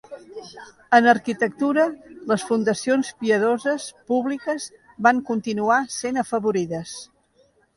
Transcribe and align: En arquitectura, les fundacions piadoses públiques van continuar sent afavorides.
En 0.99 1.09
arquitectura, 1.11 1.83
les 2.31 2.45
fundacions 2.51 3.11
piadoses 3.19 3.87
públiques 4.13 4.67
van 5.09 5.23
continuar 5.29 5.81
sent 6.01 6.19
afavorides. 6.25 6.97